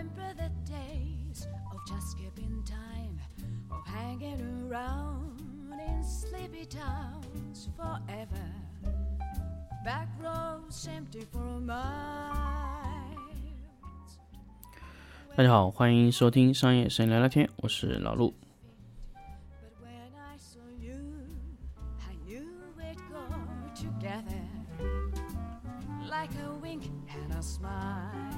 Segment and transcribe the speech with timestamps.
[0.00, 3.20] remember the days of just skipping time,
[3.70, 5.38] of hanging around
[5.72, 8.46] in sleepy towns forever.
[9.84, 11.76] Back roads empty for miles.
[15.36, 18.32] 大家好，欢迎收听商业摄影聊聊天，我是老陆。
[26.08, 28.29] Like a wink and a smile.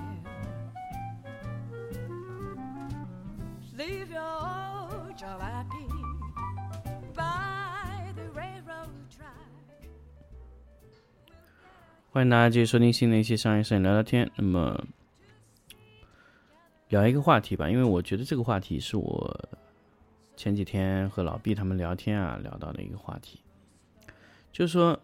[3.83, 4.23] Leave your
[12.11, 14.31] 欢迎大家继续收听新的一期商业摄影聊聊天。
[14.37, 14.87] 那么
[16.91, 19.49] 聊一个话题吧，因为我觉得这个话题是我
[20.37, 23.41] 前几天和老毕他们聊天啊聊到的一个话题，
[24.53, 24.97] 就是说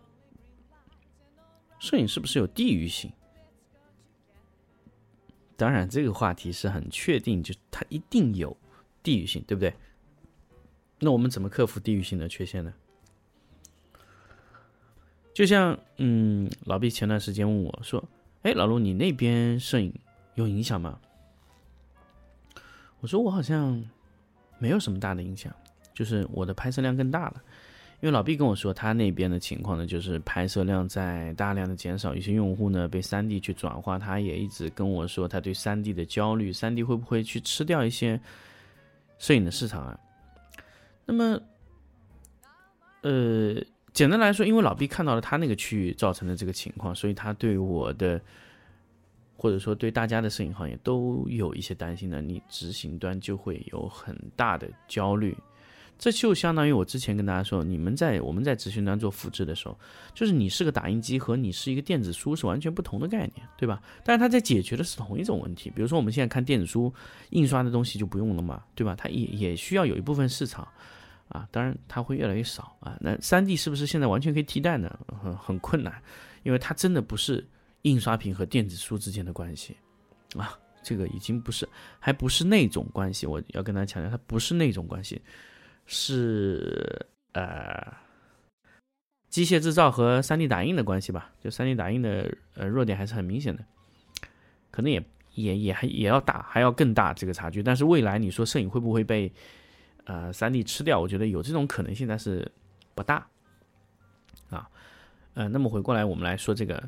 [1.80, 3.10] 摄影是不是有地域性？
[5.56, 8.56] 当然，这个话题是很确定，就它一定有
[9.08, 9.72] 地域性，对不对？
[10.98, 12.74] 那我们怎么克服地域性的缺陷呢？
[15.32, 18.04] 就像，嗯，老毕前段时间问我说
[18.44, 19.90] ：“哎，老陆，你那边摄影
[20.34, 21.00] 有影响吗？”
[23.00, 23.82] 我说：“我好像
[24.58, 25.50] 没有什么大的影响，
[25.94, 27.42] 就是我的拍摄量更大了。”
[28.00, 38.20] 因为老毕跟我说，他那边的情况呢，就是拍摄量在大量的减少，一些用户呢被三 D 去转化，他也一直跟我说他对三 D 的焦虑，三 D 会不会去吃掉一些
[39.18, 39.98] 摄影的市场啊？
[41.04, 41.40] 那么，
[43.02, 43.54] 呃，
[43.92, 48.20] 简单来说，因为老毕看到了他那个区域造成的这个情况，所以他对我的，
[49.36, 52.20] 或者说对大家的摄影行业都有一些担心的。
[52.20, 55.36] 你执行端就会有很大的焦虑，
[55.98, 59.78] 这就相当于我之前跟大家说，你们在我们在执行端做复制的时候，
[60.14, 63.82] 就是你是个打印机和你是一个电子书是完全不同的概念，对吧？
[64.04, 65.70] 但是它在解决的是同一种问题。
[65.74, 66.92] 比如说我们现在看电子书
[67.30, 68.94] 印刷的东西就不用了嘛，对吧？
[68.96, 70.66] 它也也需要有一部分市场。
[71.28, 72.96] 啊，当然它会越来越少啊。
[73.02, 74.98] 那三 D 是不是现在完全可以替代呢？
[75.22, 76.02] 很很困难，
[76.42, 77.46] 因为它真的不是
[77.82, 79.76] 印刷品和电子书之间的关系
[80.34, 83.26] 啊，这个已经不是，还不是那种关系。
[83.26, 85.20] 我要跟大家强调，它不是那种关系，
[85.88, 87.92] 是呃
[89.28, 91.32] 机械制造和三 D 打印的关系吧？
[91.42, 93.64] 就三 D 打印的呃弱点还是很明显的，
[94.70, 95.04] 可能也
[95.34, 97.60] 也也还也要大，还要更大这个差距。
[97.64, 99.32] 但是未来你说摄影会不会被？
[100.04, 102.50] 呃，三 D 吃掉，我觉得有这种可能性，但是
[102.94, 103.26] 不大
[104.48, 104.66] 啊。
[105.34, 106.82] 呃，那么回过来，我们来说这个，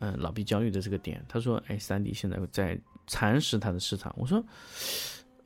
[0.00, 4.14] 嗯、老毕焦虑的这个点，他说，哎，三 D 现在在蚕食它的市场。
[4.18, 4.44] 我说，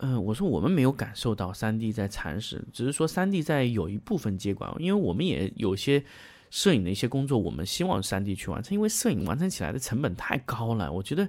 [0.05, 6.05] 嗯、我说我们没有感受到三 D 在蚕食，只是说三 D 在有一部分接管，因为我们也有些
[6.51, 10.93] 摄影的一些工作，我们希望三 D 去完成，因为摄影完成起来的成本太高了。
[10.93, 11.29] 我觉得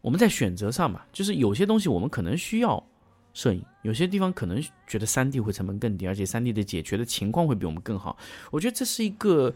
[0.00, 2.84] 我们在选择上嘛，就是有些东西我们可能需要。
[3.32, 8.18] 摄影有些地方可能觉得三 D 会成本更低，而且三 D 的解决的情况会比我们更好。
[8.50, 9.54] 我觉得这是一个，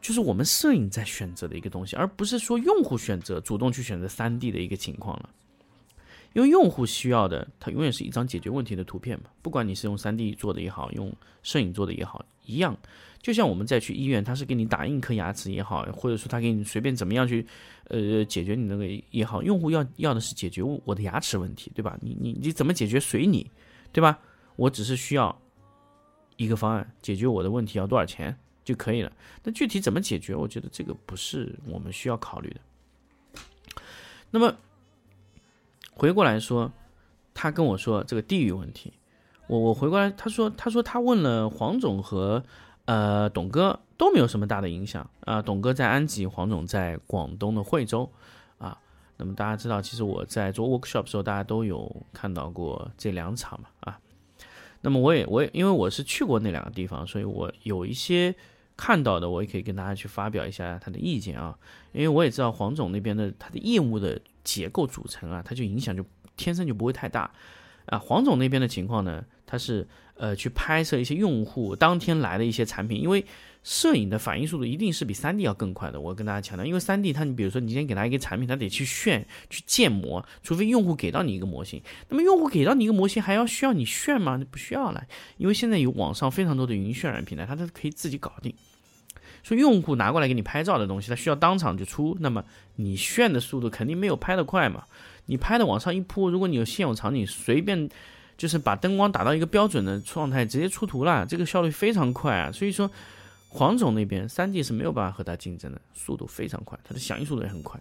[0.00, 5.30] 就是我们摄影在选择的一个东西，而不是说用户选择主动去选择三 D 的一个情况了。
[6.36, 9.30] 因为用户需要的，它永远是一张解决问题的图片嘛。
[9.40, 11.10] 不管你是用三 D 做的也好，用
[11.42, 12.76] 摄影做的也好，一样。
[13.22, 17.46] 就像我们再去医院，他是给你打印颗牙齿也好，或者说他给你随便怎么样去，
[17.84, 21.98] 呃，解决你那个也好，用户要要的是解决我的牙齿问题，对吧？
[22.02, 23.50] 你你你怎么解决随你，
[23.90, 24.18] 对吧？
[24.56, 25.34] 我只是需要
[26.36, 29.10] 一个方案解决我的问题，要多少钱就可以了。
[29.42, 32.60] 那具体怎么解决，我觉得这个不是我们需要考虑的。
[34.30, 34.54] 那么
[35.96, 36.70] 回过来说，
[37.34, 38.92] 他跟我说这个地域问题，
[39.48, 42.44] 我我回过来，他说他说他问了黄总和。
[42.86, 45.42] 呃，董哥都没有什么大的影响啊。
[45.42, 48.08] 董哥在安吉，黄总在广东的惠州
[48.58, 48.78] 啊。
[49.16, 53.98] 那么大家知道，其实我在做 workshop 的时候，大家都有看到过这两场嘛啊。
[54.82, 58.32] 那么我也我也因为我是去过那两个地方，所以我有一些
[58.76, 61.56] 看到的，我也可以跟大家去发表一下他的意见啊。
[61.92, 66.04] 因为我也知道黄总那边的他的业务的结构组成啊，他就影响就
[66.36, 67.30] 天生就不会太大
[67.86, 67.98] 啊。
[67.98, 69.86] 黄总那边的情况呢，他是。
[70.18, 73.22] 呃，去拍摄一些用户当天来的一些产品，因为
[73.66, 76.00] 摄影的反应速度一定是比三 D 要更快的。
[76.00, 81.82] 我跟大家强调，因为三 D 它，你比如说你今天给他一个产品，他得去炫、去建模，除非用户给到你一个模型。
[82.08, 84.40] 那么用户给到你一个模型，还要需要你炫吗？
[84.48, 85.02] 不需要了，
[85.36, 88.54] 因为现在有网上非常多的云渲染平台，它都可以自己搞定。
[89.42, 92.44] 所以用户拿过来给你拍照的东西，他需要当场就出，那么
[92.76, 94.84] 你炫的速度肯定没有拍的快嘛。
[95.24, 97.90] 你拍的往上一铺，如果你有现有场景，随便。
[98.38, 102.52] 就是把灯光打到一个标准的状态，直接出图了，这个效率非常快啊。
[102.52, 102.90] 所以说，
[103.56, 107.80] 黄总那边三 D 是没有办法和他竞争的，速度非常快，它的响应速度也很快。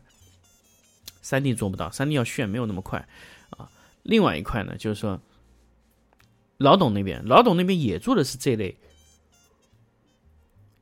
[1.21, 3.05] 三 D 做不到，三 D 要炫没有那么快
[3.49, 3.69] 啊
[4.03, 5.19] 另外一块呢，就是说
[6.57, 8.77] 老董那边，老董那边也做的是这类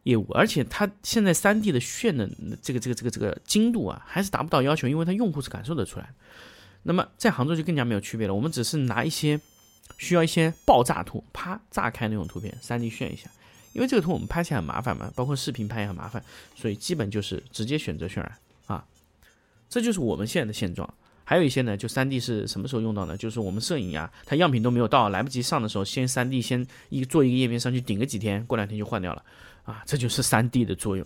[0.04, 2.30] 业务，而且他现在三 D 的炫的
[2.62, 6.14] 这个这个这个这个精度啊，还是达不到要求，因为他用户是感受得出来。
[6.84, 9.42] 那么在杭州就更加没有区别了，我们只是拿一些
[9.98, 13.32] 需要一些爆炸图，啪炸开那种图片，三 D 炫一下。
[13.74, 16.24] 因为这个图我们拍起来很麻烦嘛，包括视频拍也很麻烦，
[16.56, 18.32] 所以基本就是直接选择渲染
[18.68, 18.86] 啊，
[19.68, 20.92] 这就是我们现在的现状。
[21.26, 23.16] 还有一些呢，就三 D 是什么时候用到呢？
[23.16, 29.24] 就是我们摄影呀，它样品都没有到，来不及上的时候，先三 D 先一做一个页面上去顶个几天，过两天就换掉了
[29.64, 31.06] 啊，这就是三 D 的作用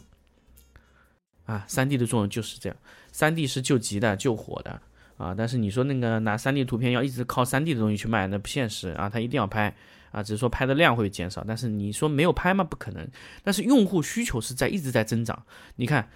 [1.46, 2.76] 啊，三 D 的作用就是这样，
[3.12, 4.82] 三 D 是救急的、救火的
[5.18, 9.74] 啊，但是你说那个拿三 D 图片要一直靠三 D 的东西去卖，那不现实啊，它一定要拍。
[10.12, 12.64] 啊，只是说拍的量会减少，但是你说没有拍吗？
[12.64, 13.08] 不可能。
[13.44, 15.44] 但是用户需求是在一直在增长。
[15.76, 16.10] 你看，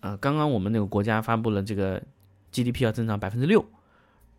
[0.00, 2.02] 呃，刚刚我们那个国家发布了这个
[2.52, 3.64] GDP 要增长百分之六，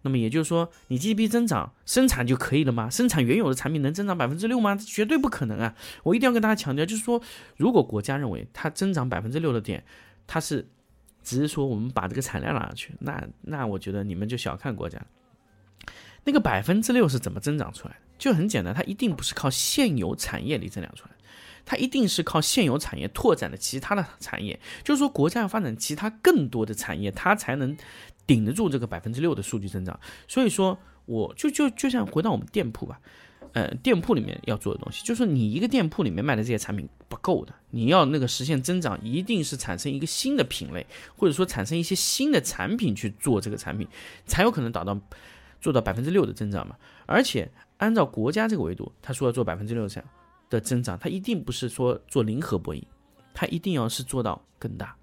[0.01, 2.89] 那么也就是说，你 GDP 增长生产就可以了吗？
[2.89, 4.75] 生产原有的产品能增长百分之六吗？
[4.75, 5.75] 绝对不可能啊！
[6.03, 7.21] 我一定要跟大家强调，就是说，
[7.57, 9.83] 如果国家认为它增长百分之六的点，
[10.25, 10.67] 它是
[11.23, 15.01] 只是说我们把这个产量拉上去，那那我觉得你们就小看国家。
[16.23, 18.01] 那个百分之六是怎么增长出来的？
[18.19, 21.11] 就很简单，它一定不是靠现有产业里增长出来，
[21.65, 24.59] 它一定是靠现有产业拓展的其他的产业。
[24.83, 27.75] 就是说，国家要发展其他更多的产业，它才能
[28.27, 29.97] 顶得住这个百分之六的数据增长。
[30.27, 32.99] 所以说，我就就就像回到我们店铺吧，
[33.53, 43.87] 呃，店铺里面要做的东西，就是说你一个店铺里面卖的这些产品不够的，你要那个实现增长，一定是产生一个新的品类，或者说产生一些新的产品去做这个产品，
[44.25, 44.99] 才有可能达到
[45.61, 46.75] 做到百分之六的增长嘛。
[47.05, 47.49] 而且。
[47.79, 50.01] 按照国家这个维度，他说要做百分之六十
[50.49, 52.83] 的增长，他一定不是说做零和博弈，
[53.33, 54.95] 他一定要是做到更大，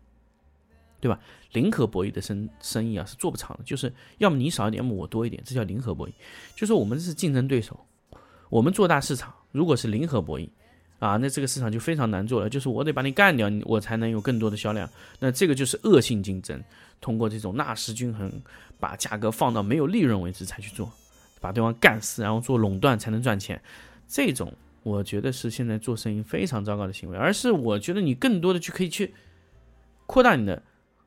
[1.01, 1.19] 对吧？
[1.53, 6.13] 零和博弈的生生意啊是做不长的，就是要么你少一点，要么我多一点，这叫零和博弈。
[6.55, 7.79] 就说我们是竞争对手，
[8.51, 10.47] 我们做大市场，如果是零和博弈
[10.99, 14.87] 啊，那这个市场就非常难做了，就是我得把你干掉，我才能有更多的销量。
[15.19, 16.63] 那这个就是恶性竞争，
[17.01, 18.31] 通过这种纳什均衡，
[18.79, 20.93] 把价格放到没有利润为止才去做。
[21.41, 23.61] 把对方干死，然后做垄断才能赚钱，
[24.09, 24.53] 这种
[24.83, 27.17] 我觉得是现在做生意非常糟糕的行为。
[27.17, 29.15] 而是我觉得你更多的去可以去
[30.07, 30.63] 扩大你的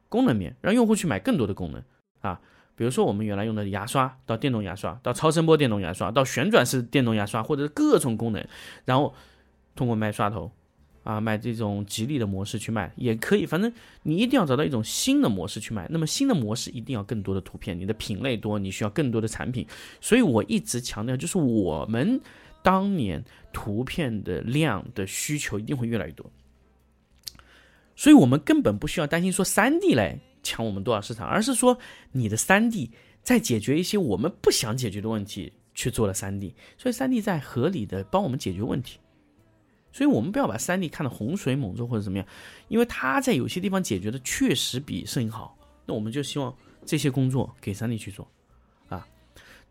[0.08, 1.84] 功能面，让用户去买更多的功能
[2.22, 2.40] 啊。
[2.76, 8.46] 比如说我们原来用的牙刷，到电动牙刷，到超声波电动牙刷，到旋转式电动牙刷，或者是各种功能，
[8.86, 9.14] 然后
[9.76, 10.52] 通过卖刷头。
[11.04, 13.72] 啊，卖这种吉利的模式去卖也可以，反正
[14.04, 15.88] 你一定要找到一种新的模式去卖。
[15.90, 19.66] 那么新的模式一定要更多的图片，你的品类多，你需要更多的产品。
[20.02, 22.20] 所以我一直强调，就是我们
[22.62, 23.24] 当年
[23.54, 26.30] 图片的量的需求一定会越来越多，
[27.96, 31.80] 所以我们根本不需要担心说三 D 来抢我们多少市场，而是说
[32.12, 32.92] 你的三 D
[33.24, 39.00] 在解决一些我们不想解决的问题去做了三 D，所以三 D 在合理的帮我们解决问题。
[39.92, 42.28] 所以，我们不要把三 D 看得洪水猛兽或者怎么样，
[42.68, 45.58] 因为它在有些地方解决的确实比摄影好。
[45.86, 46.56] 那我们就希望
[46.86, 48.28] 这些工作给三 D 去做，
[48.88, 49.08] 啊。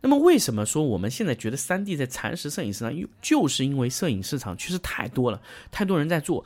[0.00, 2.96] 那么，为什么说我们现在觉得三 D 在蚕食摄影市场？
[2.96, 6.44] 又就是因为摄影市场确实太多了，太多人在做，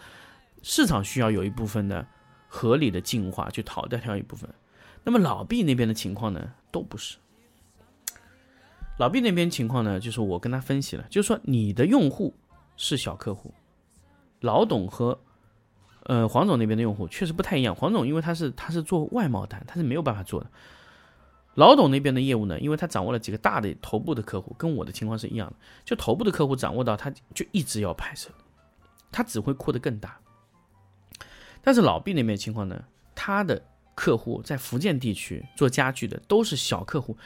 [0.63, 2.07] 市场需要有一部分的
[2.49, 4.49] 合理的进化去淘汰掉一部分。
[5.03, 7.17] 那么老毕那边的情况呢，都不是。
[8.99, 12.33] 老毕那边情况呢，就是我跟他分析了，就是说你的用户
[12.77, 13.53] 是小客户。
[14.43, 15.19] 老董和，
[16.05, 17.75] 呃，黄总那边的用户确实不太一样。
[17.75, 20.51] 黄总因为他是他是做外贸单，他是没有办法做的。
[21.55, 25.57] 老董那边的业务呢，因为他掌握了几个大的头部的客户，跟我的情况是一样的。
[25.85, 28.31] 就头部的客户掌握到，他就一直要拍摄，
[29.11, 30.19] 他只会扩得更大。
[31.63, 32.85] 但是老毕那边情况呢，
[33.15, 33.63] 他的
[33.95, 37.17] 客户在福建地区做家具的都是小客户，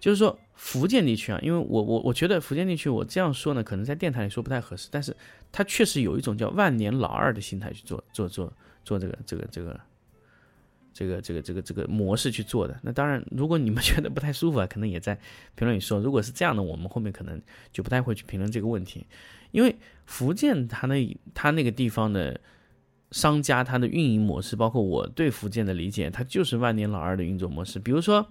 [0.00, 0.38] 就是说。
[0.58, 5.14] 福建地区啊，因为我我我觉得福建地区，我这样说呢，可能在电台里说不太合适，但是
[5.52, 8.50] 它确实有一种叫万年老二的心态去做做做
[8.82, 9.78] 做这个这个这个
[10.94, 12.74] 这个这个这个这个模式去做的。
[12.82, 15.14] 那当然，如果你们 觉得不太舒服啊，可能也在
[15.56, 16.00] 评论里说。
[16.00, 17.38] 如果是这样的，我们后面可能
[17.70, 19.06] 就不太会去评论这个问题，
[19.50, 19.76] 因为
[20.06, 22.40] 福建它那它那个地方的
[23.10, 28.26] 商家，它的运营模式，包括我对福建的理解，它就是万年老二的运作模式，比如说。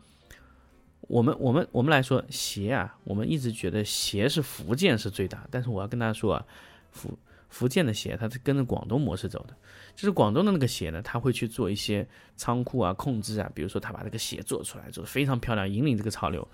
[1.08, 6.46] 我们我们我们来说鞋啊，我们一直觉得鞋是福建是最大，但是我要跟大家说啊，
[6.92, 7.16] 福
[7.50, 9.56] 福建的鞋它是跟着广东模式走的，
[9.96, 16.48] 就是广东的那个鞋呢，他会去做一些仓库啊控制啊，比如说他把这个鞋做出来，做的非常漂亮，引领这个潮流。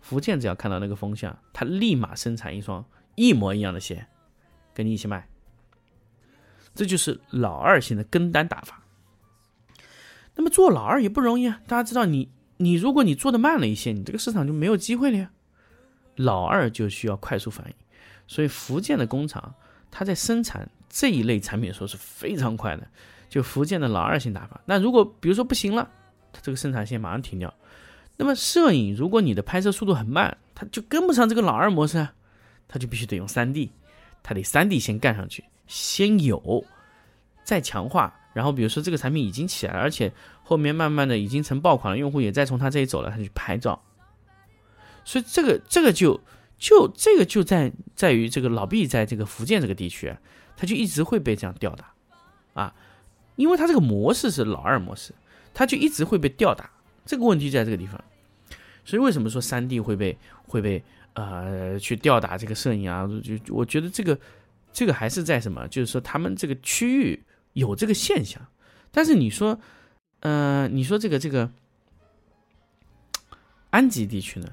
[0.00, 2.84] 福建只要看到那个风向，他立马生产一双
[3.14, 4.06] 一模一样的鞋，
[4.72, 5.28] 跟你一起卖。
[6.74, 8.82] 这就是老二型的跟单打法。
[10.34, 12.30] 那么做老二也不容易啊，大家知道你。
[12.62, 15.30] 你如果你做的慢了一些，你这个市场就没有机会了呀，
[16.16, 17.74] 老二就需要快速反应，
[18.26, 19.54] 所以福建的工厂
[19.90, 22.86] 它在生产这一类产品的时候是非常快的，
[23.28, 24.60] 就福建的老二型打法。
[24.64, 25.90] 那如果比如说不行了，
[26.32, 27.52] 它这个生产线马上停掉。
[28.16, 32.14] 那么摄影，如果你的拍摄速度很慢，它就跟不上这个老二模式啊，
[32.68, 33.72] 它就必须得用三 D，
[34.22, 36.64] 它得三 D 先干上去，先有，
[37.42, 38.14] 再强化。
[38.32, 40.10] 然后比如说这个产品已经起来了，而且
[40.42, 43.82] 后面慢慢的已经成爆款了，用户也在从他这里走了，他去拍照。
[45.04, 46.18] 所以这个这个就
[46.58, 50.14] 就这个就在在于这个老毕在这个福建这个地区，
[50.56, 51.92] 他就一直会被这样吊打，
[52.54, 52.74] 啊，
[53.36, 55.12] 因为他这个模式是老二模式，
[55.52, 56.70] 他就一直会被吊打。
[57.04, 58.02] 这个问题在这个地方，
[58.84, 63.06] 所以为什么说三 D 会被会被呃去吊打这个摄影啊？
[63.22, 64.18] 就我觉得这个
[64.72, 65.68] 这个还是在什么？
[65.68, 67.22] 就是说他们这个区域。
[67.54, 68.40] 有这个现象，
[68.90, 69.60] 但是你说，
[70.20, 71.50] 呃，你说这个这个
[73.70, 74.48] 安吉地区呢，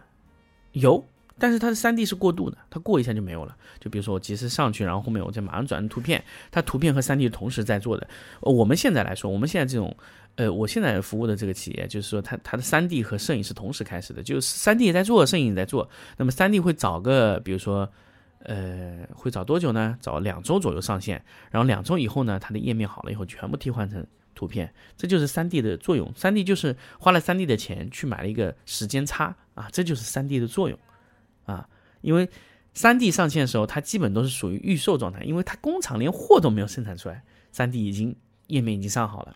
[0.73, 1.05] 有，
[1.37, 3.55] 但是它的三 D 是过渡的，它过一下就没有了。
[3.79, 8.07] 就比如说我及时上去，然后后面我再马上转成图片，它图片和三 D 同时在做的。
[8.41, 9.95] 我们现在来说，我们现在这种，
[10.35, 15.89] 呃，我现在服务的这个企业，就是说它它的三 D 和摄影是同时开始的，就是三 D 也在做，摄影也在做。
[16.17, 17.89] 那么三 D 会找个，比如说。
[18.39, 19.97] 呃，会找多久呢？
[19.99, 26.09] 找两周左右上线，然后两周以后呢，它的页面好了以后，全部替换成图片，这就是三 D 的作用。
[26.15, 30.79] 三 D 就是花了三 D 的钱去买了一个时间差啊，这就是三 D 的作用
[31.45, 31.67] 啊。
[32.01, 32.29] 因为
[32.73, 38.15] 三 D 上线的时候，它基本都是属于预售状态，因为它工厂连货都没有生产出来，三 D 已经
[38.47, 39.35] 页面已经上好了。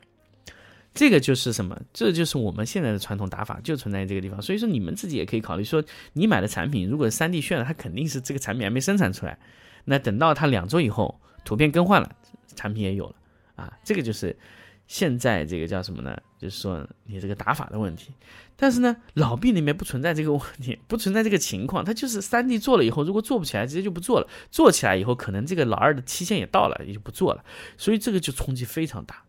[0.94, 1.80] 这个就是什么？
[1.92, 4.42] 这就是我们现在的传统打法，就存在这个地方。
[4.42, 5.84] 所以说，你们自己也可以考虑说，
[6.14, 9.38] 你买的产品如果三 D 渲染，它肯定是这个产品还没生产出来。
[9.86, 12.16] 那等到它两周以后，图片更换了，
[12.56, 13.16] 产品也有了
[13.56, 13.74] 啊。
[13.84, 14.38] 这个就是
[14.86, 16.16] 现在这个叫什么呢？
[16.38, 18.12] 就是说你这个打法的问题。
[18.56, 21.84] 但是呢，老毕那边不存在这个问题，不存在这个情况。
[21.84, 24.28] 它就是三 D 做了以后，如果做不起来，直接就不做了。
[24.52, 27.44] 做起来以后，可能这个老二的期限也到了，也就不做了。
[27.78, 29.24] 所以这个就冲击非常大。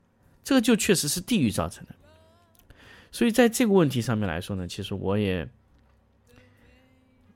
[0.45, 1.95] 这个就确实是地域造成的，
[3.11, 5.49] 所以在这个问题上面来说呢，其实我也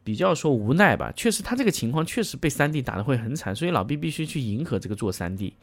[0.05, 1.11] 比较说无奈吧。
[1.17, 5.55] 确实，他这个情况确实被三 D 打的会很惨，所以老毕必须去迎合这个做三 D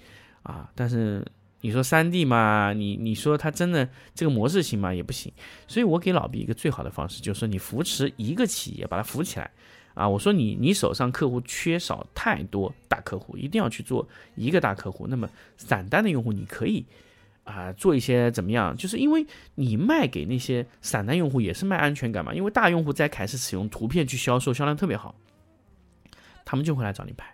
[0.42, 0.72] 啊。
[0.74, 1.24] 但是
[1.62, 4.92] 你说三 D 嘛，你你说他真的这个模式行吗？
[4.92, 5.32] 也不行。
[5.68, 9.52] 所以我给老毕一个最好的方式，就是说你扶持一个企业，把它扶起来
[9.94, 10.10] 啊。
[10.10, 15.06] 我说你你手上客户缺少太多大客户，一定要去做一个大客户。
[15.08, 16.84] 那么散单的用户你可以。
[17.46, 18.76] 啊，做一些怎么样？
[18.76, 19.26] 就是因为
[19.56, 22.34] 你卖给那些散单用户也是卖安全感嘛。
[22.34, 25.16] 因为大用户在开始使用图片去销售，销量特别好，
[26.44, 27.34] 他们就会来找你拍。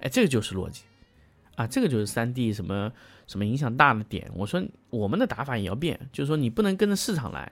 [0.00, 0.82] 哎，这个就是逻辑
[1.56, 2.92] 啊，这个就是三 D 什么
[3.26, 4.30] 什么影响大的点。
[4.34, 7.50] 我说我们的打法也要变，就是说你不能跟着市场来，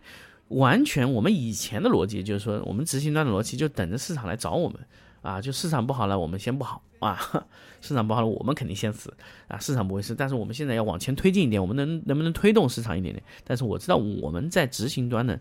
[0.48, 4.78] 完全我们以前的逻辑就是说我们执行端的逻辑就等着市场来找我们。
[5.24, 7.18] 啊，就市场不好了，我们先不好啊。
[7.80, 9.12] 市场不好了，我们肯定先死
[9.48, 9.58] 啊。
[9.58, 13.24] 市场不会死，但是我们现在要往前推进一点，我们能能不能推动市场一点点？
[13.42, 15.40] 但是我知道我们在执行端的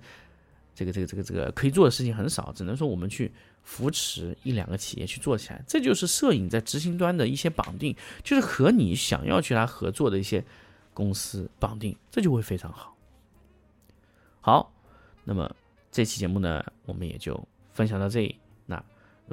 [0.74, 3.30] 这个这个这个这个可以做的事情很少，只能说我们去
[3.62, 5.62] 扶持一两个企业去做起来。
[5.68, 10.44] 这就是摄影在执行端的一些绑定，就是和你想要去来合作的一些
[10.94, 12.96] 公司绑定，这就会非常好。
[14.40, 14.74] 好，
[15.26, 15.54] 那么
[15.92, 18.36] 这期节目呢，我们也就分享到这里。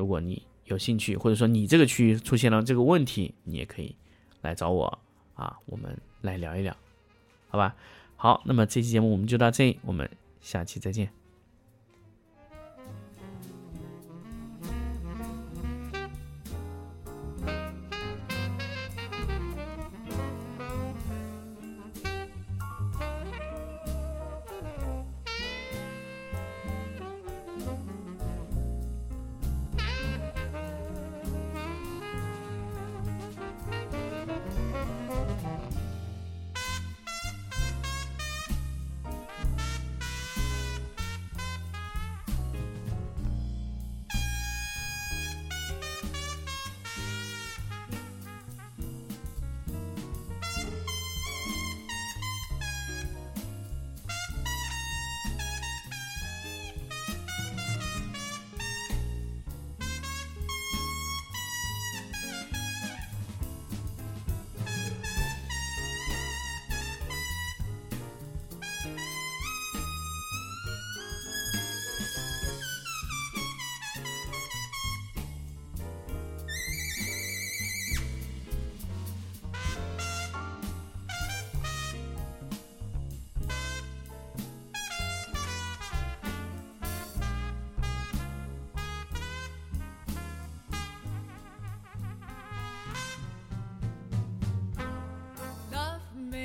[0.00, 3.94] 如果你有兴趣，或者说你这个区域出现了这个问题，你也可以
[4.40, 4.98] 来找我
[5.34, 6.74] 啊，我们来聊一聊，
[7.50, 7.76] 好吧？
[8.16, 10.08] 好，那么这期节目我们就到这里，我们
[10.40, 11.19] 下期再见。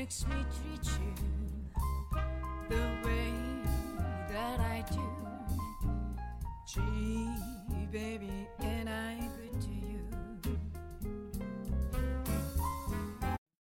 [0.05, 1.13] Makes me treat you
[2.69, 3.25] the way